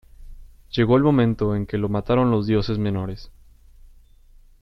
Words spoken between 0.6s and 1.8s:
Llegó el momento en que